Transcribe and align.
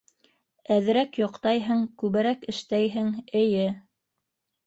Әҙерәк 0.75 1.17
йоҡтайһың, 1.23 1.83
күберәк 2.03 2.49
эштәйһең, 2.53 3.11
эйе... 3.43 3.67